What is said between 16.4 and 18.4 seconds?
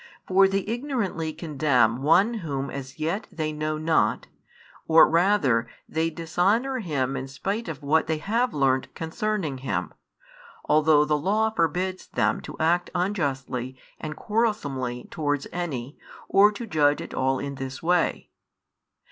to judge at all in this way.